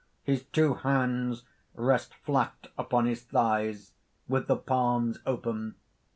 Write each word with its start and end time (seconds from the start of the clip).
His 0.23 0.41
two 0.45 0.73
hands 0.73 1.43
rest 1.75 2.15
flat 2.15 2.69
upon 2.75 3.05
his 3.05 3.21
thighs, 3.21 3.91
with 4.27 4.47
the 4.47 4.57
palms 4.57 5.19
open. 5.27 5.75